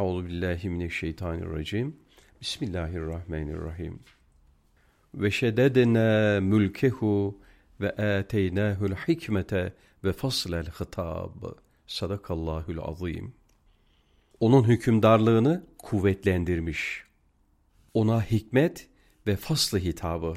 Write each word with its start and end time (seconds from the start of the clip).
Euzu 0.00 0.26
billahi 0.26 0.68
mineşşeytanirracim. 0.68 1.96
Bismillahirrahmanirrahim. 2.40 4.00
Ve 5.14 5.30
şededna 5.30 6.40
mülkehu 6.40 7.40
ve 7.80 7.90
ateynahu'l 7.90 8.94
hikmete 8.94 9.72
ve 10.04 10.12
faslel 10.12 10.66
hitab. 10.66 11.42
Sadakallahul 11.86 12.78
azim. 12.78 13.34
Onun 14.40 14.64
hükümdarlığını 14.64 15.64
kuvvetlendirmiş. 15.78 17.04
Ona 17.94 18.22
hikmet 18.22 18.88
ve 19.26 19.36
faslı 19.36 19.78
hitabı. 19.78 20.34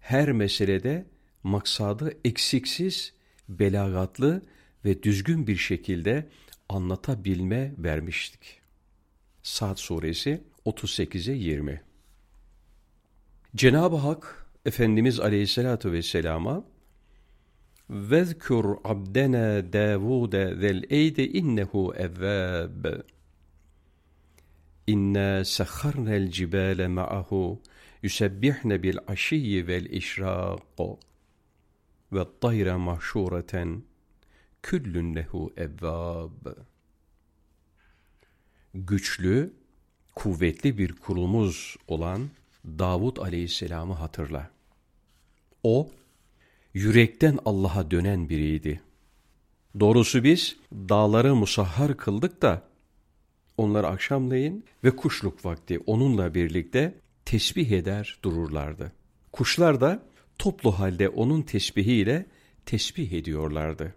Her 0.00 0.32
meselede 0.32 1.06
maksadı 1.42 2.12
eksiksiz, 2.24 3.14
belagatlı 3.48 4.42
ve 4.84 5.02
düzgün 5.02 5.46
bir 5.46 5.56
şekilde 5.56 6.28
anlatabilme 6.68 7.74
vermiştik. 7.78 8.65
Sad 9.46 9.76
suresi 9.76 10.42
38'e 10.64 11.34
20. 11.34 11.82
Cenab-ı 13.56 13.96
Hak 13.96 14.46
Efendimiz 14.64 15.20
Aleyhisselatü 15.20 15.92
Vesselam'a 15.92 16.64
Vezkür 17.90 18.64
abdena 18.84 19.72
Davude 19.72 20.54
zel 20.60 20.82
eyde 20.90 21.28
innehu 21.28 21.94
evvab. 21.96 22.84
İnna 24.86 25.44
sahharnel 25.44 26.30
cibale 26.30 26.88
ma'ahu 26.88 27.62
yusebbihne 28.02 28.82
bil 28.82 28.98
aşiyyi 29.06 29.66
vel 29.66 29.84
işraq 29.84 30.58
ve 32.12 32.24
tayra 32.40 32.78
mahşureten 32.78 33.82
küllün 34.62 35.14
lehu 35.14 35.52
evvab.'' 35.56 36.75
Güçlü, 38.76 39.52
kuvvetli 40.14 40.78
bir 40.78 40.92
kulumuz 40.92 41.76
olan 41.88 42.30
Davud 42.64 43.16
aleyhisselamı 43.16 43.94
hatırla. 43.94 44.50
O, 45.62 45.90
yürekten 46.74 47.38
Allah'a 47.44 47.90
dönen 47.90 48.28
biriydi. 48.28 48.80
Doğrusu 49.80 50.24
biz 50.24 50.56
dağları 50.72 51.34
musahhar 51.34 51.96
kıldık 51.96 52.42
da, 52.42 52.62
onlar 53.56 53.84
akşamleyin 53.84 54.64
ve 54.84 54.96
kuşluk 54.96 55.44
vakti 55.44 55.80
onunla 55.86 56.34
birlikte 56.34 56.94
tesbih 57.24 57.70
eder 57.70 58.18
dururlardı. 58.22 58.92
Kuşlar 59.32 59.80
da 59.80 60.02
toplu 60.38 60.78
halde 60.78 61.08
onun 61.08 61.42
tesbihiyle 61.42 62.26
tesbih 62.66 63.12
ediyorlardı 63.12 63.94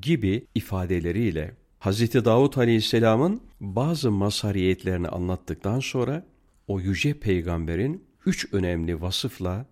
gibi 0.00 0.46
ifadeleriyle 0.54 1.61
Hz. 1.84 2.24
Davud 2.24 2.54
Aleyhisselam'ın 2.54 3.40
bazı 3.60 4.10
masariyetlerini 4.10 5.08
anlattıktan 5.08 5.80
sonra 5.80 6.26
o 6.68 6.80
yüce 6.80 7.18
peygamberin 7.18 8.04
üç 8.26 8.52
önemli 8.52 9.02
vasıfla 9.02 9.66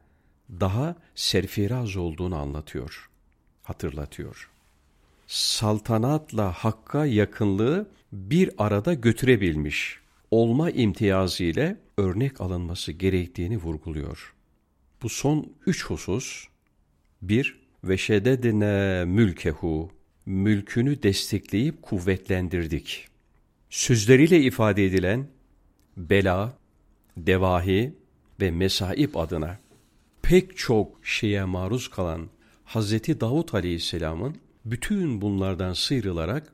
daha 0.61 0.97
serfiraz 1.15 1.97
olduğunu 1.97 2.37
anlatıyor, 2.37 3.11
hatırlatıyor. 3.63 4.51
Saltanatla 5.27 6.53
hakka 6.53 7.07
yakınlığı 7.07 7.89
bir 8.13 8.51
arada 8.59 8.95
götürebilmiş 8.95 9.99
olma 10.31 10.71
imtiyazı 10.71 11.45
ile 11.45 11.77
örnek 11.97 12.41
alınması 12.41 12.93
gerektiğini 12.93 13.57
vurguluyor. 13.57 14.35
Bu 15.03 15.09
son 15.09 15.53
üç 15.67 15.85
husus, 15.85 16.49
bir, 17.23 17.61
ve 17.85 17.99
şededine 17.99 19.05
mülkehu, 19.05 19.91
mülkünü 20.31 21.03
destekleyip 21.03 21.83
kuvvetlendirdik. 21.83 23.09
Sözleriyle 23.71 24.41
ifade 24.41 24.87
edilen 24.87 25.27
bela, 25.97 26.59
devahi 27.17 27.95
ve 28.41 28.51
mesaip 28.51 29.17
adına 29.17 29.59
pek 30.23 30.57
çok 30.57 31.07
şeye 31.07 31.45
maruz 31.45 31.89
kalan 31.89 32.29
Hazreti 32.65 33.21
Davut 33.21 33.55
Aleyhisselam'ın 33.55 34.37
bütün 34.65 35.21
bunlardan 35.21 35.73
sıyrılarak 35.73 36.53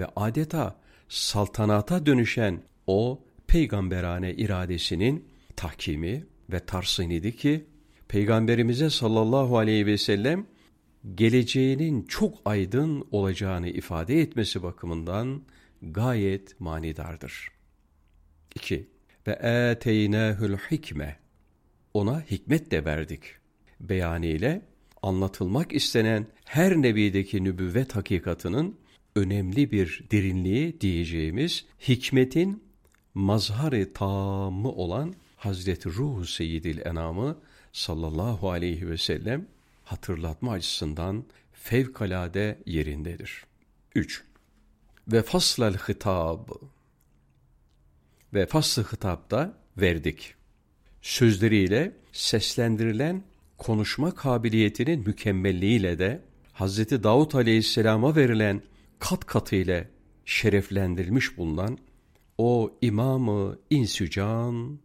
ve 0.00 0.06
adeta 0.16 0.76
saltanata 1.08 2.06
dönüşen 2.06 2.62
o 2.86 3.22
peygamberane 3.46 4.34
iradesinin 4.34 5.24
tahkimi 5.56 6.24
ve 6.52 6.60
tarsınıydı 6.60 7.32
ki 7.32 7.64
Peygamberimize 8.08 8.90
sallallahu 8.90 9.58
aleyhi 9.58 9.86
ve 9.86 9.98
sellem 9.98 10.46
geleceğinin 11.14 12.02
çok 12.02 12.38
aydın 12.44 13.08
olacağını 13.10 13.68
ifade 13.68 14.20
etmesi 14.20 14.62
bakımından 14.62 15.42
gayet 15.82 16.60
manidardır. 16.60 17.48
2. 18.54 18.88
Ve 19.26 19.32
eteynâhül 19.32 20.56
hikme. 20.56 21.16
Ona 21.94 22.20
hikmet 22.20 22.70
de 22.70 22.84
verdik. 22.84 23.22
Beyanıyla 23.80 24.62
anlatılmak 25.02 25.72
istenen 25.72 26.26
her 26.44 26.76
nebideki 26.76 27.44
nübüvvet 27.44 27.96
hakikatının 27.96 28.78
önemli 29.16 29.70
bir 29.70 30.04
derinliği 30.10 30.80
diyeceğimiz 30.80 31.66
hikmetin 31.88 32.62
mazharı 33.14 33.92
tamı 33.92 34.72
olan 34.72 35.14
Hazreti 35.36 35.88
Ruh 35.88 36.26
Seyyidil 36.26 36.86
Enam'ı 36.86 37.38
sallallahu 37.72 38.50
aleyhi 38.50 38.90
ve 38.90 38.96
sellem 38.96 39.46
hatırlatma 39.84 40.52
açısından 40.52 41.24
fevkalade 41.52 42.58
yerindedir. 42.66 43.44
3. 43.94 44.24
Ve 45.08 45.22
faslal 45.22 45.74
hitab 45.74 46.48
ve 48.34 48.46
faslı 48.46 48.84
hitapta 48.92 49.58
verdik. 49.76 50.34
Sözleriyle 51.02 51.96
seslendirilen 52.12 53.22
konuşma 53.58 54.14
kabiliyetinin 54.14 55.00
mükemmelliğiyle 55.00 55.98
de 55.98 56.22
Hz. 56.54 56.78
Davud 56.78 57.32
Aleyhisselam'a 57.32 58.16
verilen 58.16 58.62
kat 58.98 59.26
katı 59.26 59.56
ile 59.56 59.90
şereflendirilmiş 60.24 61.38
bulunan 61.38 61.78
o 62.38 62.78
imamı 62.82 63.58
insücan 63.70 64.78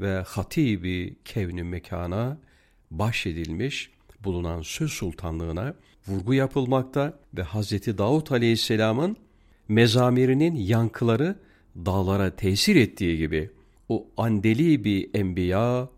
ve 0.00 0.16
hatibi 0.16 1.16
kevni 1.24 1.62
mekana 1.62 2.38
bahşedilmiş 2.90 3.90
bulunan 4.26 4.62
söz 4.62 4.92
sultanlığına 4.92 5.74
vurgu 6.08 6.34
yapılmakta 6.34 7.18
ve 7.36 7.42
Hz. 7.44 7.98
Davud 7.98 8.30
Aleyhisselam'ın 8.30 9.16
mezamirinin 9.68 10.54
yankıları 10.54 11.38
dağlara 11.76 12.36
tesir 12.36 12.76
ettiği 12.76 13.18
gibi 13.18 13.50
o 13.88 14.06
andeli 14.16 14.84
bir 14.84 15.10
enbiya 15.14 15.88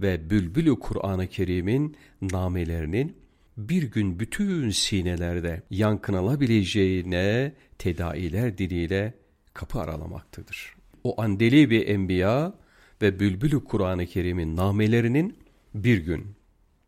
ve 0.00 0.30
bülbülü 0.30 0.78
Kur'an-ı 0.78 1.26
Kerim'in 1.26 1.96
namelerinin 2.22 3.16
bir 3.56 3.82
gün 3.82 4.20
bütün 4.20 4.70
sinelerde 4.70 5.62
yankınalabileceğine 5.70 7.52
tedailer 7.78 8.58
diliyle 8.58 9.14
kapı 9.54 9.80
aralamaktadır. 9.80 10.74
O 11.04 11.20
andeli 11.22 11.70
bir 11.70 11.88
enbiya 11.88 12.54
ve 13.02 13.20
bülbülü 13.20 13.64
Kur'an-ı 13.64 14.06
Kerim'in 14.06 14.56
namelerinin 14.56 15.36
bir 15.74 15.98
gün 15.98 16.26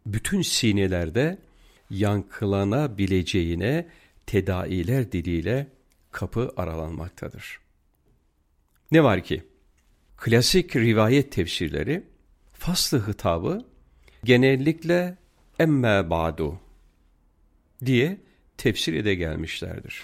bütün 0.07 0.43
sinelerde 0.43 1.39
yankılanabileceğine 1.91 3.87
tedailer 4.27 5.13
diliyle 5.13 5.67
kapı 6.13 6.53
aralanmaktadır. 6.57 7.61
Ne 8.93 9.05
var 9.05 9.25
ki? 9.25 9.43
Klasik 10.17 10.77
rivayet 10.77 11.33
tefsirleri 11.33 12.03
faslı 12.53 13.09
hitabı 13.09 13.67
genellikle 14.25 15.17
emme 15.59 16.11
ba'du 16.11 16.61
diye 17.85 18.17
tefsir 18.57 18.95
ede 18.95 19.15
gelmişlerdir. 19.15 20.03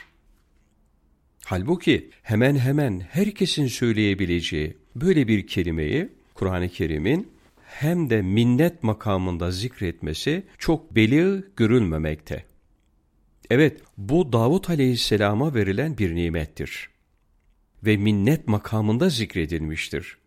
Halbuki 1.45 2.11
hemen 2.23 2.57
hemen 2.57 3.01
herkesin 3.01 3.67
söyleyebileceği 3.67 4.77
böyle 4.97 5.29
bir 5.29 5.47
kelimeyi 5.47 6.09
Kur'an-ı 6.35 6.69
Kerim'in 6.69 7.33
hem 7.71 8.11
de 8.11 8.23
minnet 8.23 8.83
makamında 8.83 9.51
zikretmesi 9.51 10.47
çok 10.59 10.95
belirg 10.95 11.45
görülmemekte. 11.57 12.45
Evet, 13.51 13.81
bu 13.99 14.33
Davut 14.33 14.71
aleyhisselama 14.71 15.55
verilen 15.55 15.99
bir 15.99 16.15
nimettir. 16.15 16.89
Ve 17.83 17.97
minnet 17.97 18.49
makamında 18.49 19.09
zikredilmiştir. 19.09 20.19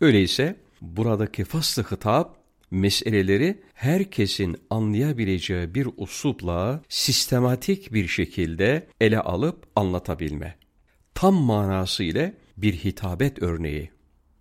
Öyleyse 0.00 0.56
buradaki 0.80 1.44
faslı 1.44 1.82
hitap, 1.82 2.36
meseleleri 2.70 3.60
herkesin 3.74 4.56
anlayabileceği 4.70 5.74
bir 5.74 5.88
uslupla 5.96 6.82
sistematik 6.88 7.92
bir 7.92 8.08
şekilde 8.08 8.86
ele 9.00 9.20
alıp 9.20 9.66
anlatabilme. 9.76 10.56
Tam 11.14 11.34
manası 11.34 12.04
ile 12.04 12.34
bir 12.56 12.72
hitabet 12.72 13.42
örneği 13.42 13.90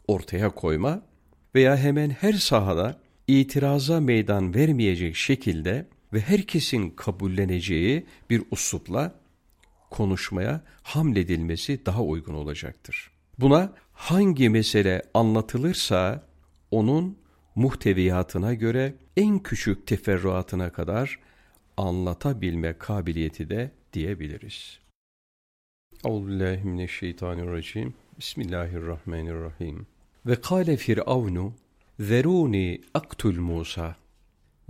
ortaya 0.08 0.50
koyma 0.50 1.09
veya 1.56 1.78
hemen 1.78 2.10
her 2.10 2.34
sahada 2.34 3.00
itiraza 3.28 4.00
meydan 4.02 4.56
vermeyecek 4.56 5.16
şekilde 5.16 5.88
ve 6.14 6.20
herkesin 6.20 6.90
kabulleneceği 6.90 8.06
bir 8.30 8.44
uslupla 8.52 9.16
konuşmaya 9.90 10.62
hamledilmesi 10.84 11.86
daha 11.86 12.04
uygun 12.04 12.34
olacaktır. 12.34 13.12
Buna 13.40 13.74
hangi 13.94 14.50
mesele 14.50 15.02
anlatılırsa 15.14 16.24
onun 16.72 17.18
muhteviyatına 17.56 18.54
göre 18.54 18.96
en 19.18 19.40
küçük 19.40 19.88
teferruatına 19.88 20.72
kadar 20.72 21.20
anlatabilme 21.78 22.78
kabiliyeti 22.78 23.50
de 23.50 23.72
diyebiliriz. 23.94 24.80
Euzubillahimineşşeytanirracim. 26.06 27.94
Bismillahirrahmanirrahim. 28.20 29.88
Ve 30.26 30.36
kâle 30.36 30.78
firavnu 30.78 31.54
zerûni 32.00 32.82
aktul 32.94 33.40
Musa 33.40 33.96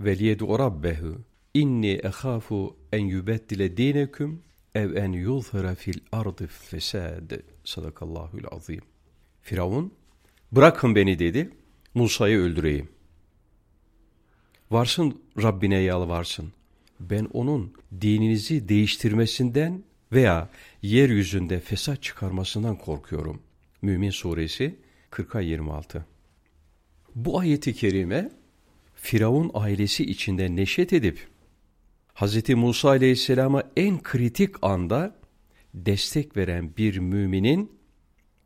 ve 0.00 0.18
liyed'u 0.18 0.58
rabbehu 0.58 1.18
inni 1.54 1.92
ehâfu 1.92 2.76
en 2.92 3.04
yubeddile 3.04 3.76
dineküm 3.76 4.42
ev 4.74 4.96
en 4.96 5.12
yuzhira 5.12 5.74
fil 5.74 6.00
ardı 6.12 6.46
fesad. 6.46 7.30
Sadakallahul 7.64 8.44
azim. 8.50 8.80
Firavun 9.42 9.94
bırakın 10.52 10.94
beni 10.94 11.18
dedi. 11.18 11.50
Musa'yı 11.94 12.38
öldüreyim. 12.38 12.88
Varsın 14.70 15.22
Rabbine 15.42 15.78
yalvarsın. 15.78 16.52
Ben 17.00 17.24
onun 17.32 17.72
dininizi 18.00 18.68
değiştirmesinden 18.68 19.82
veya 20.12 20.48
yeryüzünde 20.82 21.60
fesat 21.60 22.02
çıkarmasından 22.02 22.76
korkuyorum. 22.76 23.42
Mümin 23.82 24.10
suresi 24.10 24.76
40'a 25.10 25.40
26. 25.40 26.06
Bu 27.14 27.38
ayeti 27.38 27.74
kerime 27.74 28.30
Firavun 28.94 29.50
ailesi 29.54 30.04
içinde 30.04 30.56
neşet 30.56 30.92
edip 30.92 31.28
Hz. 32.14 32.48
Musa 32.48 32.88
aleyhisselama 32.88 33.62
en 33.76 34.02
kritik 34.02 34.54
anda 34.62 35.16
destek 35.74 36.36
veren 36.36 36.76
bir 36.76 36.98
müminin, 36.98 37.72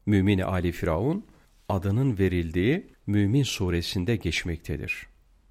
mümini 0.06 0.44
Ali 0.44 0.72
Firavun, 0.72 1.24
adının 1.68 2.18
verildiği 2.18 2.86
Mümin 3.06 3.42
suresinde 3.42 4.16
geçmektedir. 4.16 5.06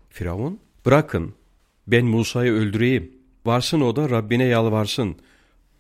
Firavun, 0.09 0.59
bırakın 0.85 1.33
ben 1.87 2.05
Musa'yı 2.05 2.51
öldüreyim, 2.51 3.11
varsın 3.45 3.81
o 3.81 3.95
da 3.95 4.09
Rabbine 4.09 4.43
yalvarsın. 4.43 5.15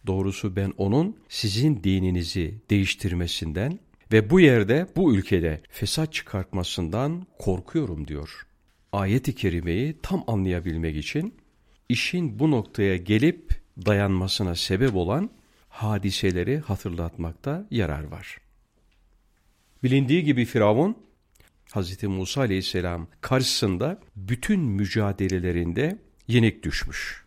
Doğrusu 0.07 0.55
ben 0.55 0.73
onun 0.77 1.17
sizin 1.29 1.83
dininizi 1.83 2.55
değiştirmesinden 2.69 3.79
ve 4.13 4.29
bu 4.29 4.39
yerde, 4.39 4.87
bu 4.95 5.15
ülkede 5.15 5.61
fesat 5.69 6.13
çıkartmasından 6.13 7.27
korkuyorum 7.39 8.07
diyor. 8.07 8.47
Ayet-i 8.91 9.35
kerimeyi 9.35 9.97
tam 10.03 10.23
anlayabilmek 10.27 10.97
için 10.97 11.35
işin 11.89 12.39
bu 12.39 12.51
noktaya 12.51 12.97
gelip 12.97 13.51
dayanmasına 13.85 14.55
sebep 14.55 14.95
olan 14.95 15.29
hadiseleri 15.69 16.59
hatırlatmakta 16.59 17.67
yarar 17.71 18.03
var. 18.03 18.37
Bilindiği 19.83 20.23
gibi 20.23 20.45
Firavun, 20.45 20.97
Hz. 21.75 22.03
Musa 22.03 22.41
aleyhisselam 22.41 23.07
karşısında 23.21 24.01
bütün 24.15 24.59
mücadelelerinde 24.59 25.99
yenik 26.27 26.63
düşmüş. 26.63 27.25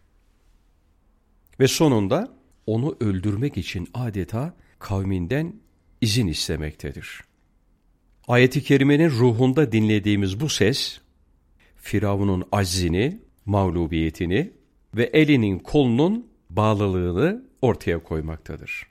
Ve 1.61 1.69
sonunda 1.69 2.37
onu 2.67 2.97
öldürmek 3.01 3.57
için 3.57 3.89
adeta 3.95 4.57
kavminden 4.79 5.66
izin 6.07 6.27
istemektedir. 6.27 7.21
Ayet-i 8.29 8.63
kerimenin 8.63 9.11
ruhunda 9.11 9.73
dinlediğimiz 9.73 10.41
bu 10.41 10.49
ses, 10.49 11.01
Firavun'un 11.77 12.45
aczini, 12.53 13.21
mağlubiyetini 13.47 14.53
ve 14.95 15.05
elinin 15.05 15.59
kolunun 15.59 16.27
bağlılığını 16.51 17.45
ortaya 17.63 18.03
koymaktadır. 18.03 18.87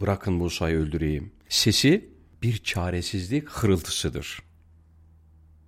Bırakın 0.00 0.34
Musa'yı 0.34 0.78
öldüreyim. 0.78 1.32
Sesi 1.48 2.08
bir 2.42 2.58
çaresizlik 2.58 3.48
hırıltısıdır. 3.48 4.42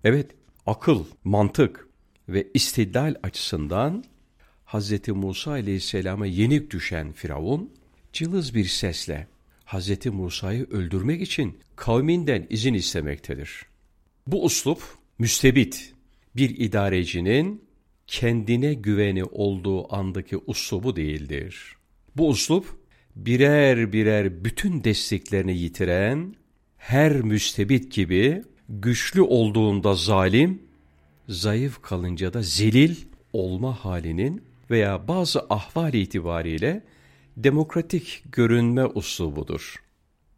Evet, 0.05 0.31
akıl, 0.67 1.05
mantık 1.25 1.89
ve 2.29 2.49
istidlal 2.55 3.15
açısından 3.23 4.05
Hz. 4.67 5.09
Musa 5.09 5.51
aleyhisselama 5.51 6.27
yenik 6.27 6.71
düşen 6.71 7.13
Firavun, 7.13 7.71
cılız 8.13 8.55
bir 8.55 8.65
sesle 8.65 9.32
Hz. 9.73 10.07
Musa'yı 10.07 10.67
öldürmek 10.71 11.23
için 11.23 11.59
kavminden 11.77 12.47
izin 12.51 12.75
istemektedir. 12.75 13.63
Bu 14.27 14.45
uslup 14.45 14.83
müstebit 15.19 15.95
bir 16.37 16.51
idarecinin 16.51 17.65
kendine 18.07 18.75
güveni 18.75 19.25
olduğu 19.25 19.95
andaki 19.95 20.37
uslubu 20.47 20.97
değildir. 20.97 21.77
Bu 22.17 22.29
uslup 22.29 22.67
birer 23.17 23.93
birer 23.93 24.45
bütün 24.45 24.85
desteklerini 24.85 25.59
yitiren 25.59 26.35
her 26.77 27.13
müstebit 27.13 27.93
gibi 27.93 28.43
güçlü 28.69 29.21
olduğunda 29.21 29.95
zalim, 29.95 30.63
zayıf 31.29 31.83
kalınca 31.83 32.33
da 32.33 32.43
zelil 32.43 32.97
olma 33.33 33.85
halinin 33.85 34.43
veya 34.71 35.09
bazı 35.09 35.41
ahval 35.51 35.95
itibariyle 35.95 36.83
demokratik 37.37 38.23
görünme 38.33 38.87
uslubudur. 38.87 39.83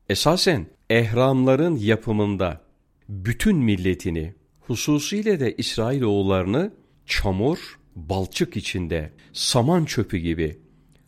Esasen 0.09 0.67
ehramların 0.91 1.77
yapımında 1.77 2.61
bütün 3.09 3.57
milletini, 3.57 4.35
hususiyle 4.61 5.41
de 5.41 5.57
İsrailoğullarını 5.57 6.73
çamur, 7.07 7.59
balçık 7.97 8.57
içinde 8.57 9.13
saman 9.33 9.85
çöpü 9.85 10.17
gibi 10.17 10.59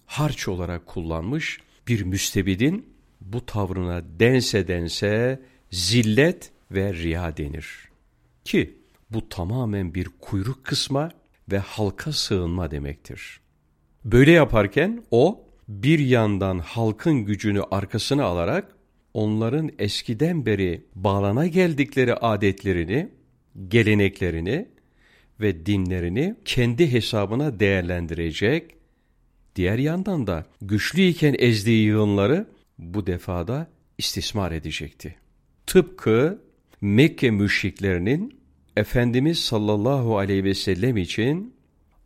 harç 0.07 0.49
olarak 0.49 0.87
kullanmış 0.87 1.61
bir 1.89 2.03
müstebidin 2.03 2.87
bu 3.21 3.47
tavrına 3.47 4.03
dense 4.21 4.69
dense 4.69 5.43
zillet 5.71 6.53
ve 6.71 6.95
riya 6.95 7.37
denir. 7.37 7.89
Ki 8.45 8.79
bu 9.11 9.29
tamamen 9.29 9.95
bir 9.95 10.09
kuyruk 10.21 10.65
kısma 10.65 11.11
ve 11.53 11.59
halka 11.59 12.13
sığınma 12.13 12.71
demektir. 12.71 13.41
Böyle 14.05 14.31
yaparken 14.31 15.05
o 15.11 15.46
bir 15.69 15.99
yandan 15.99 16.59
halkın 16.59 17.25
gücünü 17.25 17.63
arkasına 17.71 18.25
alarak 18.25 18.77
onların 19.15 19.71
eskiden 19.79 20.47
beri 20.47 20.85
bağlana 20.95 21.47
geldikleri 21.47 22.15
adetlerini, 22.15 23.09
geleneklerini 23.69 24.69
ve 25.41 25.67
dinlerini 25.67 26.37
kendi 26.45 26.93
hesabına 26.93 27.61
değerlendirecek, 27.61 28.75
diğer 29.57 29.79
yandan 29.79 30.27
da 30.27 30.47
güçlüyken 30.63 31.37
ezdiği 31.39 31.87
yığınları 31.87 32.47
bu 32.79 33.07
defada 33.07 33.71
istismar 33.99 34.53
edecekti. 34.53 35.17
Tıpkı 35.67 36.47
Mekke 36.81 37.31
müşriklerinin 37.31 38.37
Efendimiz 38.77 39.39
sallallahu 39.39 40.19
aleyhi 40.19 40.45
ve 40.45 40.55
sellem 40.55 40.97
için 40.97 41.55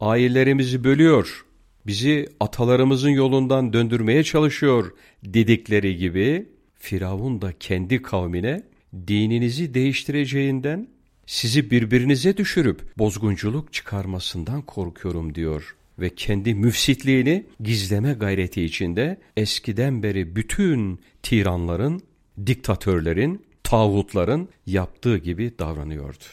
ailelerimizi 0.00 0.84
bölüyor, 0.84 1.44
bizi 1.86 2.28
atalarımızın 2.40 3.10
yolundan 3.10 3.72
döndürmeye 3.72 4.24
çalışıyor 4.24 4.92
dedikleri 5.24 5.96
gibi 5.96 6.48
Firavun 6.74 7.42
da 7.42 7.52
kendi 7.60 8.02
kavmine 8.02 8.62
dininizi 9.06 9.74
değiştireceğinden 9.74 10.88
sizi 11.26 11.70
birbirinize 11.70 12.36
düşürüp 12.36 12.98
bozgunculuk 12.98 13.72
çıkarmasından 13.72 14.62
korkuyorum 14.62 15.34
diyor 15.34 15.76
ve 15.98 16.14
kendi 16.14 16.54
müfsitliğini 16.54 17.46
gizleme 17.60 18.12
gayreti 18.12 18.62
içinde 18.62 19.20
eskiden 19.36 20.02
beri 20.02 20.36
bütün 20.36 21.00
tiranların, 21.22 22.02
diktatörlerin, 22.46 23.46
tağutların 23.62 24.48
yaptığı 24.66 25.18
gibi 25.18 25.58
davranıyordu. 25.58 26.24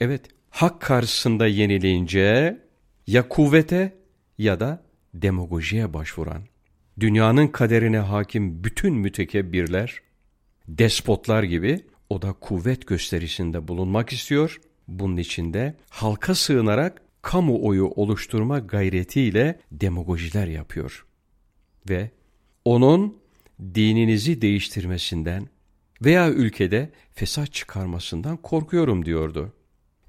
Evet, 0.00 0.22
hak 0.50 0.80
karşısında 0.80 1.46
yenilince 1.46 2.58
ya 3.06 3.28
kuvvete 3.28 3.96
ya 4.38 4.60
da 4.60 4.84
demagojiye 5.14 5.94
başvuran, 5.94 6.42
dünyanın 7.00 7.48
kaderine 7.48 7.98
hakim 7.98 8.64
bütün 8.64 8.94
mütekebbirler, 8.94 10.00
despotlar 10.68 11.42
gibi 11.42 11.80
o 12.10 12.22
da 12.22 12.32
kuvvet 12.32 12.86
gösterisinde 12.86 13.68
bulunmak 13.68 14.12
istiyor. 14.12 14.60
Bunun 14.88 15.16
içinde 15.16 15.74
halka 15.90 16.34
sığınarak 16.34 17.02
kamuoyu 17.22 17.86
oluşturma 17.86 18.58
gayretiyle 18.58 19.60
demagojiler 19.72 20.46
yapıyor. 20.46 21.06
Ve 21.88 22.10
onun 22.64 23.18
dininizi 23.74 24.42
değiştirmesinden 24.42 25.48
veya 26.04 26.30
ülkede 26.30 26.90
fesat 27.12 27.52
çıkarmasından 27.52 28.36
korkuyorum 28.36 29.04
diyordu. 29.04 29.52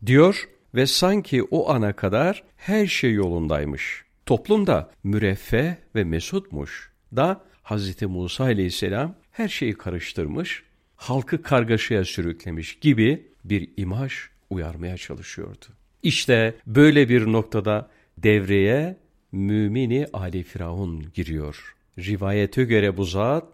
Diyor 0.05 0.49
ve 0.77 0.87
sanki 0.87 1.43
o 1.43 1.69
ana 1.69 1.93
kadar 1.93 2.43
her 2.57 2.87
şey 2.87 3.13
yolundaymış. 3.13 4.03
Toplumda 4.25 4.91
müreffeh 5.03 5.75
ve 5.95 6.03
mesutmuş 6.03 6.91
da 7.15 7.41
Hz. 7.63 8.01
Musa 8.01 8.43
aleyhisselam 8.43 9.15
her 9.31 9.47
şeyi 9.47 9.73
karıştırmış, 9.73 10.63
halkı 10.95 11.41
kargaşaya 11.41 12.05
sürüklemiş 12.05 12.79
gibi 12.79 13.27
bir 13.45 13.69
imaj 13.77 14.13
uyarmaya 14.49 14.97
çalışıyordu. 14.97 15.65
İşte 16.03 16.55
böyle 16.67 17.09
bir 17.09 17.31
noktada 17.31 17.89
devreye 18.17 18.97
mümini 19.31 20.07
Ali 20.13 20.43
Firavun 20.43 21.05
giriyor. 21.13 21.75
Rivayete 21.99 22.63
göre 22.63 22.97
bu 22.97 23.03
zat 23.03 23.45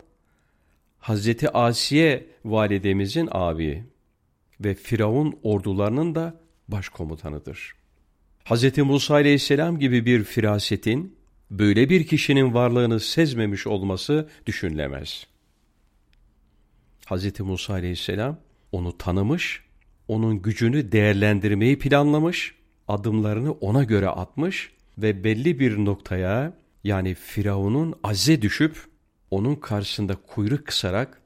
Hazreti 0.99 1.49
Asiye 1.49 2.25
validemizin 2.45 3.29
abi 3.31 3.83
ve 4.59 4.73
Firavun 4.73 5.39
ordularının 5.43 6.15
da 6.15 6.42
başkomutanıdır. 6.67 7.75
Hz. 8.45 8.77
Musa 8.77 9.13
aleyhisselam 9.13 9.79
gibi 9.79 10.05
bir 10.05 10.23
firasetin 10.23 11.15
böyle 11.51 11.89
bir 11.89 12.07
kişinin 12.07 12.53
varlığını 12.53 12.99
sezmemiş 12.99 13.67
olması 13.67 14.29
düşünülemez. 14.45 15.27
Hz. 17.11 17.39
Musa 17.39 17.73
aleyhisselam 17.73 18.39
onu 18.71 18.97
tanımış, 18.97 19.63
onun 20.07 20.41
gücünü 20.41 20.91
değerlendirmeyi 20.91 21.79
planlamış, 21.79 22.55
adımlarını 22.87 23.51
ona 23.51 23.83
göre 23.83 24.07
atmış 24.07 24.71
ve 24.97 25.23
belli 25.23 25.59
bir 25.59 25.77
noktaya 25.77 26.53
yani 26.83 27.13
Firavun'un 27.13 27.95
azze 28.03 28.41
düşüp 28.41 28.85
onun 29.31 29.55
karşısında 29.55 30.15
kuyruk 30.15 30.67
kısarak 30.67 31.21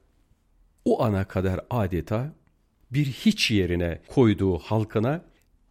o 0.84 1.02
ana 1.02 1.24
kadar 1.24 1.60
adeta 1.70 2.32
bir 2.90 3.06
hiç 3.06 3.50
yerine 3.50 4.00
koyduğu 4.08 4.58
halkına 4.58 5.24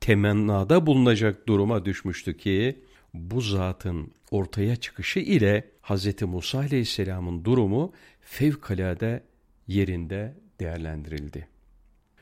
temennada 0.08 0.86
bulunacak 0.86 1.48
duruma 1.48 1.86
düşmüştü 1.86 2.38
ki 2.38 2.80
bu 3.14 3.42
zatın 3.42 4.12
ortaya 4.32 4.76
çıkışı 4.76 5.20
ile 5.20 5.72
Hz. 5.84 6.22
Musa 6.22 6.60
Aleyhisselam'ın 6.60 7.46
durumu 7.46 7.94
fevkalade 8.22 9.24
yerinde 9.68 10.36
değerlendirildi. 10.60 11.48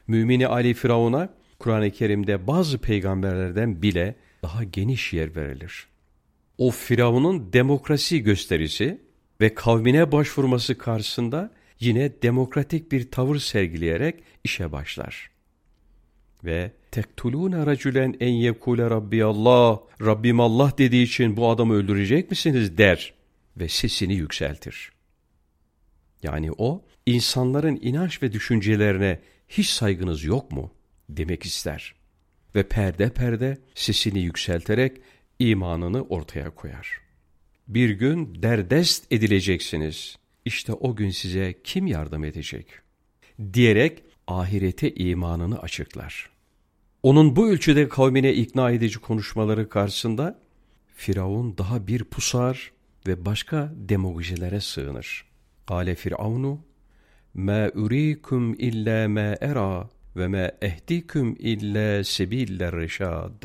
Mümini 0.08 0.48
Ali 0.48 0.74
Firavun'a 0.74 1.34
Kur'an-ı 1.60 1.92
Kerim'de 1.92 2.48
bazı 2.48 2.78
peygamberlerden 2.78 3.82
bile 3.82 4.16
daha 4.44 4.64
geniş 4.64 5.14
yer 5.14 5.36
verilir. 5.36 5.88
O 6.58 6.72
Firavun'un 6.72 7.54
demokrasi 7.54 8.24
gösterisi 8.24 9.02
ve 9.42 9.56
kavmine 9.56 10.12
başvurması 10.12 10.78
karşısında 10.78 11.52
yine 11.80 12.22
demokratik 12.22 12.92
bir 12.92 13.12
tavır 13.12 13.40
sergileyerek 13.40 14.24
işe 14.44 14.72
başlar. 14.72 15.35
Ve 16.46 16.72
tektulûne 16.92 17.66
racülen 17.66 18.16
en 18.20 18.34
yekule 18.34 18.90
Rabbi 18.90 19.24
Allah, 19.24 19.80
Rabbim 20.02 20.40
Allah 20.40 20.74
dediği 20.78 21.04
için 21.04 21.38
bu 21.38 21.50
adamı 21.50 21.74
öldürecek 21.74 22.30
misiniz 22.32 22.78
der 22.78 23.14
ve 23.58 23.68
sesini 23.68 24.14
yükseltir. 24.14 24.92
Yani 26.24 26.52
o 26.58 26.86
insanların 27.06 27.80
inanç 27.82 28.24
ve 28.24 28.32
düşüncelerine 28.32 29.20
hiç 29.50 29.68
saygınız 29.68 30.24
yok 30.24 30.52
mu 30.52 30.72
demek 31.10 31.46
ister. 31.46 31.96
Ve 32.56 32.64
perde 32.64 33.10
perde 33.10 33.58
sesini 33.76 34.20
yükselterek 34.20 34.98
imanını 35.40 36.04
ortaya 36.04 36.50
koyar. 36.50 37.02
Bir 37.68 37.90
gün 37.90 38.42
derdest 38.42 39.12
edileceksiniz. 39.12 40.18
İşte 40.46 40.74
o 40.74 40.96
gün 40.96 41.10
size 41.10 41.56
kim 41.64 41.88
yardım 41.88 42.24
edecek? 42.24 42.68
Diyerek 43.54 44.04
ahirete 44.28 44.96
imanını 44.96 45.60
açıklar. 45.60 46.35
Onun 47.06 47.36
bu 47.36 47.50
ölçüde 47.50 47.90
kavmine 47.90 48.34
ikna 48.34 48.72
edici 48.72 49.00
konuşmaları 49.00 49.70
karşısında 49.70 50.40
Firavun 50.96 51.58
daha 51.58 51.88
bir 51.88 52.04
pusar 52.04 52.72
ve 53.08 53.26
başka 53.26 53.74
demagojilere 53.76 54.62
sığınır. 54.62 55.26
Kale 55.68 55.96
Firavunu 55.96 56.60
ma 57.34 57.70
urikum 57.76 58.54
illa 58.54 59.10
ma 59.10 59.36
era 59.42 59.90
ve 60.16 60.28
ma 60.28 60.52
ehdikum 60.62 61.36
illa 61.40 62.04
sebiller 62.04 62.76
reşad. 62.76 63.44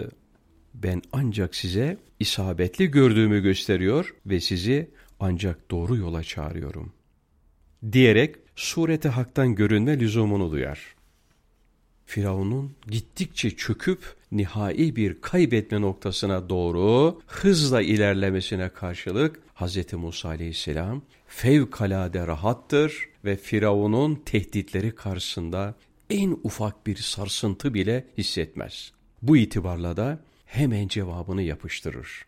Ben 0.75 1.03
ancak 1.13 1.55
size 1.55 1.97
isabetli 2.21 2.91
gördüğümü 2.91 3.43
gösteriyor 3.43 4.15
ve 4.27 4.41
sizi 4.41 4.91
ancak 5.19 5.71
doğru 5.71 5.97
yola 5.97 6.23
çağırıyorum. 6.23 6.93
Diyerek 7.93 8.37
surete 8.57 9.09
haktan 9.09 9.55
görünme 9.55 10.01
lüzumunu 10.01 10.53
duyar. 10.53 11.00
Firavun'un 12.11 12.73
gittikçe 12.87 13.51
çöküp 13.51 14.17
nihai 14.33 14.97
bir 14.97 15.21
kaybetme 15.21 15.81
noktasına 15.81 16.49
doğru 16.49 17.21
hızla 17.27 17.83
ilerlemesine 17.83 18.69
karşılık 18.69 19.41
Hz. 19.55 19.93
Musa 19.93 20.29
aleyhisselam 20.29 21.03
fevkalade 21.27 22.27
rahattır 22.27 23.09
ve 23.25 23.37
Firavun'un 23.37 24.15
tehditleri 24.15 24.95
karşısında 24.95 25.75
en 26.11 26.39
ufak 26.45 26.87
bir 26.87 26.97
sarsıntı 26.97 27.75
bile 27.75 28.07
hissetmez. 28.19 28.93
Bu 29.23 29.37
itibarla 29.37 29.97
da 29.97 30.21
hemen 30.45 30.89
cevabını 30.89 31.43
yapıştırır. 31.43 32.25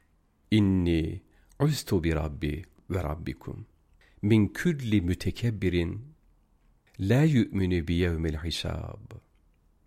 İnni 0.50 1.20
ustu 1.60 2.04
bi 2.04 2.14
rabbi 2.14 2.64
ve 2.90 3.04
rabbikum 3.04 3.66
min 4.22 4.48
külli 4.48 5.00
mütekebbirin 5.00 6.04
la 7.00 7.22
yu'minu 7.22 7.88
bi 7.88 7.94
yevmil 7.94 8.36
hisab. 8.36 9.22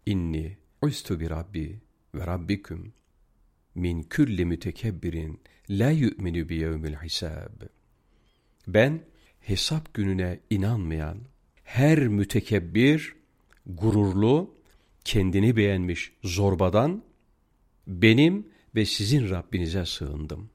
İnni 0.05 0.57
ustu 0.81 1.19
bi 1.19 1.29
rabbi 1.29 1.81
ve 2.15 2.27
rabbikum 2.27 2.93
min 3.75 4.03
külli 4.03 4.45
mütekebbirin 4.45 5.39
la 5.69 5.89
yu'minu 5.89 6.49
bi 6.49 6.55
yevmil 6.55 6.95
hisab. 6.95 7.61
Ben 8.67 9.01
hesap 9.39 9.93
gününe 9.93 10.39
inanmayan 10.49 11.17
her 11.63 12.07
mütekebbir, 12.07 13.15
gururlu, 13.65 14.55
kendini 15.03 15.57
beğenmiş 15.57 16.11
zorbadan 16.23 17.03
benim 17.87 18.47
ve 18.75 18.85
sizin 18.85 19.29
Rabbinize 19.29 19.85
sığındım 19.85 20.49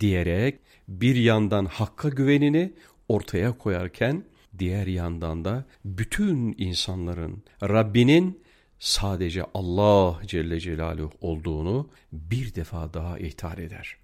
diyerek 0.00 0.60
bir 0.88 1.16
yandan 1.16 1.64
hakka 1.64 2.08
güvenini 2.08 2.72
ortaya 3.08 3.58
koyarken 3.58 4.24
diğer 4.58 4.86
yandan 4.86 5.44
da 5.44 5.64
bütün 5.84 6.54
insanların 6.58 7.42
Rabbinin 7.62 8.47
sadece 8.78 9.44
Allah 9.54 10.20
Celle 10.26 10.60
Celaluhu 10.60 11.10
olduğunu 11.20 11.90
bir 12.12 12.54
defa 12.54 12.94
daha 12.94 13.18
ihtar 13.18 13.58
eder. 13.58 13.96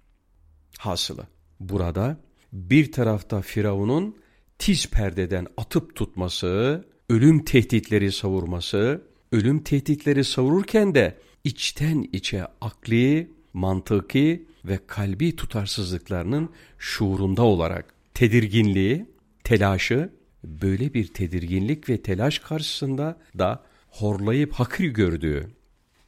Hasılı 0.77 1.27
burada 1.59 2.17
bir 2.53 2.91
tarafta 2.91 3.41
Firavun'un 3.41 4.15
tiz 4.59 4.89
perdeden 4.89 5.47
atıp 5.57 5.95
tutması, 5.95 6.85
ölüm 7.09 7.45
tehditleri 7.45 8.11
savurması, 8.11 9.01
ölüm 9.31 9.63
tehditleri 9.63 10.23
savururken 10.23 10.95
de 10.95 11.17
içten 11.43 12.09
içe 12.13 12.45
akli, 12.61 13.31
mantıki 13.53 14.47
ve 14.65 14.79
kalbi 14.87 15.35
tutarsızlıklarının 15.35 16.49
şuurunda 16.77 17.43
olarak 17.43 17.93
tedirginliği, 18.13 19.05
telaşı, 19.43 20.09
böyle 20.43 20.93
bir 20.93 21.07
tedirginlik 21.07 21.89
ve 21.89 22.01
telaş 22.01 22.39
karşısında 22.39 23.17
da 23.37 23.63
horlayıp 23.99 24.53
hakir 24.53 24.89
gördüğü, 24.89 25.47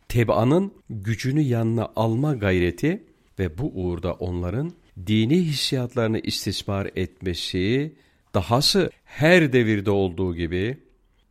tebaanın 0.07 0.73
gücünü 0.89 1.41
yanına 1.41 1.91
alma 1.95 2.33
gayreti 2.33 3.03
ve 3.39 3.57
bu 3.57 3.71
uğurda 3.75 4.13
onların 4.13 4.71
dini 5.07 5.37
hissiyatlarını 5.37 6.19
istismar 6.19 6.89
etmesi, 6.95 7.95
dahası 8.33 8.91
her 9.03 9.53
devirde 9.53 9.91
olduğu 9.91 10.35
gibi 10.35 10.77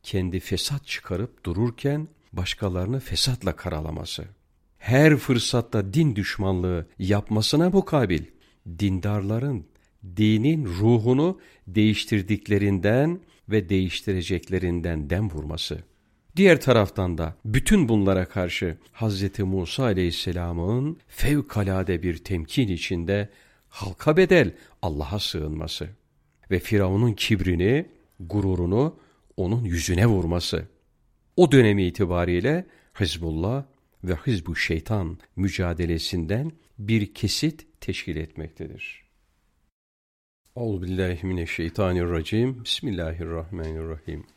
kendi 0.02 0.40
fesat 0.40 0.86
çıkarıp 0.86 1.44
dururken 1.44 2.08
başkalarını 2.32 3.00
fesatla 3.00 3.56
karalaması, 3.56 4.24
her 4.78 5.16
fırsatta 5.16 5.94
din 5.94 6.16
düşmanlığı 6.16 6.86
yapmasına 6.98 7.70
mukabil 7.70 8.22
dindarların 8.78 9.66
dinin 10.16 10.64
ruhunu 10.64 11.40
değiştirdiklerinden 11.66 13.20
ve 13.48 13.68
değiştireceklerinden 13.68 15.10
dem 15.10 15.30
vurması. 15.30 15.78
Diğer 16.36 16.60
taraftan 16.60 17.18
da 17.18 17.34
bütün 17.44 17.88
bunlara 17.88 18.28
karşı 18.28 18.76
Hz. 18.92 19.40
Musa 19.40 19.84
aleyhisselamın 19.84 20.98
fevkalade 21.08 22.02
bir 22.02 22.16
temkin 22.16 22.68
içinde 22.68 23.28
halka 23.68 24.16
bedel 24.16 24.54
Allah'a 24.82 25.18
sığınması 25.18 25.88
ve 26.50 26.58
Firavun'un 26.58 27.12
kibrini, 27.12 27.86
gururunu 28.20 28.98
onun 29.36 29.64
yüzüne 29.64 30.06
vurması. 30.06 30.68
O 31.36 31.52
dönemi 31.52 31.84
itibariyle 31.84 32.66
Hizbullah 33.00 33.64
ve 34.04 34.14
Hizbu 34.14 34.56
Şeytan 34.56 35.18
mücadelesinden 35.36 36.52
bir 36.78 37.14
kesit 37.14 37.66
teşkil 37.80 38.16
etmektedir. 38.16 39.06
Euzubillahimineşşeytanirracim. 40.56 42.64
Bismillahirrahmanirrahim. 42.64 44.35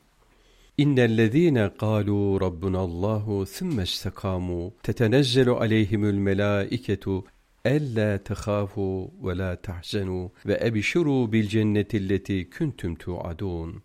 İnnellezîne 0.79 1.67
kâlû 1.83 2.41
rabbunallâhu 2.41 3.47
thumme 3.55 3.83
istekâmû 3.83 4.73
tetenezzelu 4.83 5.57
aleyhimül 5.57 6.19
melâiketu 6.19 7.25
ألا 7.67 8.17
تخافوا 8.17 9.09
ولا 9.27 9.55
تحزنوا 9.55 10.29
وأبشروا 10.49 11.27
بالجنة 11.33 11.91
التي 11.95 12.39
كنتم 12.45 12.95
توعدون 12.95 13.81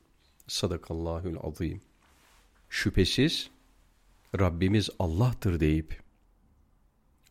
Sadakallahül 0.47 1.37
azim. 1.43 1.81
Şüphesiz 2.69 3.49
Rabbimiz 4.39 4.89
Allah'tır 4.99 5.59
deyip 5.59 5.99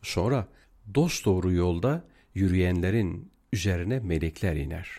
sonra 0.01 0.47
dost 0.95 1.25
doğru 1.25 1.51
yolda 1.51 2.05
yürüyenlerin 2.35 3.31
üzerine 3.53 3.99
melekler 3.99 4.55
iner. 4.55 4.89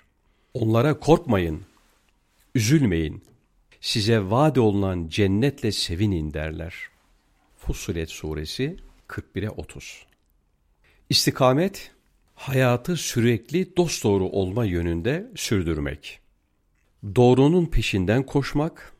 Onlara 0.54 1.00
korkmayın, 1.00 1.62
üzülmeyin, 2.54 3.22
size 3.85 4.29
vaat 4.29 4.57
olunan 4.57 5.07
cennetle 5.09 5.71
sevinin 5.71 6.33
derler. 6.33 6.75
Fussilet 7.57 8.09
suresi 8.09 8.77
41'e 9.07 9.49
30 9.49 10.05
İstikamet, 11.09 11.91
hayatı 12.35 12.95
sürekli 12.97 13.77
dosdoğru 13.77 14.23
olma 14.23 14.65
yönünde 14.65 15.31
sürdürmek. 15.35 16.19
Doğrunun 17.15 17.65
peşinden 17.65 18.23
koşmak 18.23 18.93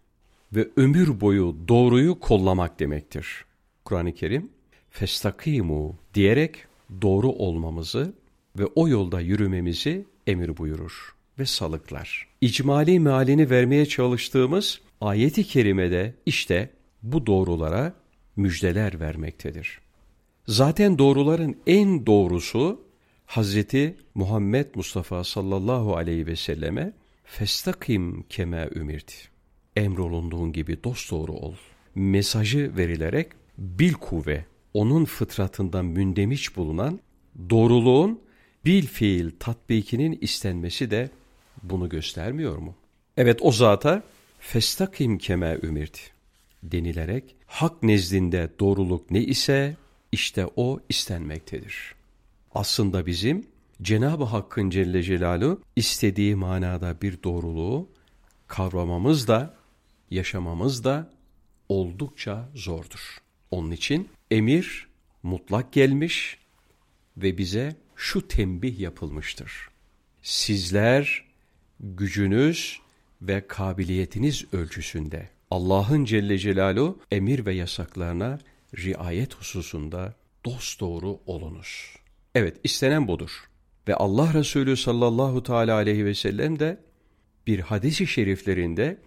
ve 0.54 0.70
ömür 0.77 1.22
boyu 1.22 1.56
doğruyu 1.68 2.20
kollamak 2.20 2.80
demektir. 2.80 3.46
Kur'an-ı 3.86 4.13
Kerim, 4.13 4.50
festakimu 4.89 5.96
diyerek 6.13 6.56
doğru 7.01 7.30
olmamızı 7.30 8.13
ve 8.60 8.65
o 8.65 8.88
yolda 8.88 9.22
yürümemizi 9.22 10.06
emir 10.27 10.58
buyurur 10.58 11.14
ve 11.39 11.46
salıklar. 11.46 12.27
İcmali 12.42 13.00
mealini 13.00 13.50
vermeye 13.50 13.86
çalıştığımız 13.86 14.82
ayeti 15.01 15.44
kerimede 15.44 16.13
işte 16.25 16.70
bu 17.04 17.25
doğrulara 17.25 17.94
müjdeler 18.36 19.00
vermektedir. 19.00 19.80
Zaten 20.48 20.98
doğruların 20.98 21.58
en 21.68 22.06
doğrusu 22.06 22.86
Hazreti 23.25 23.96
Muhammed 24.15 24.65
Mustafa 24.75 25.24
sallallahu 25.24 25.96
aleyhi 25.96 26.27
ve 26.27 26.36
selleme 26.36 26.94
festakim 27.24 28.24
keme 28.24 28.70
ümirti. 28.75 29.15
Emrolunduğun 29.75 30.51
gibi 30.51 30.84
dosdoğru 30.84 31.34
ol. 31.34 31.54
Mesajı 31.96 32.77
verilerek 32.77 33.27
bil 33.58 33.94
kuvve, 33.94 34.46
onun 34.74 35.06
fıtratından 35.06 35.86
mündemiş 35.86 36.58
bulunan 36.58 37.00
doğruluğun 37.50 38.20
bil 38.65 38.88
fiil 38.88 39.32
tatbikinin 39.39 40.18
istenmesi 40.22 40.92
de 40.92 41.10
bunu 41.63 41.89
göstermiyor 41.89 42.57
mu? 42.57 42.75
Evet 43.17 43.39
o 43.41 43.51
zata 43.51 44.03
festakim 44.39 45.17
keme 45.17 45.57
ümirti 45.63 46.01
denilerek 46.63 47.35
hak 47.45 47.83
nezdinde 47.83 48.50
doğruluk 48.59 49.12
ne 49.12 49.19
ise 49.19 49.77
işte 50.12 50.47
o 50.55 50.79
istenmektedir. 50.89 51.95
Aslında 52.55 53.05
bizim 53.05 53.45
Cenab-ı 53.81 54.24
Hakk'ın 54.24 54.69
Celle 54.69 55.03
Celaluhu 55.03 55.62
istediği 55.75 56.35
manada 56.35 57.01
bir 57.01 57.24
doğruluğu 57.24 57.89
kavramamız 58.47 59.27
da 59.27 59.55
yaşamamız 60.12 60.83
da 60.83 61.12
oldukça 61.69 62.50
zordur. 62.55 63.17
Onun 63.51 63.71
için 63.71 64.09
emir 64.31 64.88
mutlak 65.24 65.74
gelmiş 65.74 66.38
ve 67.17 67.38
bize 67.38 67.75
şu 67.95 68.27
tembih 68.27 68.79
yapılmıştır. 68.79 69.69
Sizler 70.21 71.25
gücünüz 71.79 72.79
ve 73.22 73.48
kabiliyetiniz 73.48 74.53
ölçüsünde 74.53 75.29
Allah'ın 75.51 76.05
Celle 76.05 76.38
Celaluhu 76.38 77.00
emir 77.12 77.46
ve 77.46 77.53
yasaklarına 77.53 78.39
riayet 78.77 79.34
hususunda 79.34 80.13
dosdoğru 80.46 81.20
olunuz. 81.25 81.96
Evet 82.36 82.58
istenen 82.63 83.08
budur. 83.08 83.32
Ve 83.88 83.96
Allah 83.96 84.34
Resulü 84.34 84.77
sallallahu 84.77 85.44
teala 85.44 85.75
aleyhi 85.75 86.05
ve 86.05 86.13
sellem 86.13 86.60
de 86.60 86.77
bir 87.48 87.60
hadisi 87.60 88.08
şeriflerinde 88.08 88.98